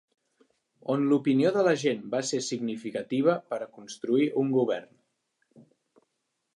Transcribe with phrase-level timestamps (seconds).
[0.93, 5.65] On l'opinió de la gent va ser significativa per a construir un govern.